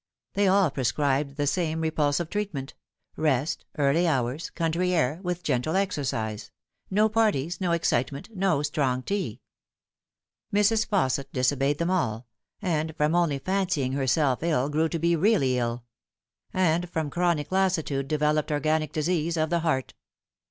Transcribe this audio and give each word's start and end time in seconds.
They 0.33 0.47
all 0.47 0.71
prescribed 0.71 1.37
the 1.37 1.45
same 1.45 1.79
repulsive 1.81 2.31
treatment 2.31 2.73
rest, 3.17 3.65
early 3.77 4.07
hours, 4.07 4.49
country 4.49 4.93
air, 4.95 5.19
with 5.21 5.43
gentle 5.43 5.75
exercise; 5.75 6.49
no 6.89 7.07
parties, 7.07 7.61
no 7.61 7.71
excitement, 7.71 8.27
no 8.35 8.63
strong 8.63 9.03
tea. 9.03 9.41
Mrs. 10.51 10.87
Fausset 10.87 11.31
disobeyed 11.31 11.77
them 11.77 11.91
all, 11.91 12.25
and 12.63 12.95
from 12.97 13.13
only 13.13 13.37
fancying 13.37 13.91
herself 13.93 14.41
ill 14.41 14.69
grew 14.69 14.89
to 14.89 14.97
be 14.97 15.15
really 15.15 15.59
ill; 15.59 15.83
and 16.51 16.89
from 16.89 17.11
chronic 17.11 17.51
lassitude 17.51 18.07
developed 18.07 18.51
organic 18.51 18.91
disease 18.91 19.37
of 19.37 19.51
the 19.51 19.59
heart. 19.59 19.93